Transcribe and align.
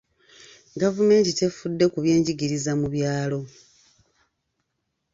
Gavumenti 0.81 1.29
tefudde 1.39 1.85
ku 1.91 1.97
byenjigiriza 2.03 2.71
mu 2.79 2.87
byalo. 2.93 3.39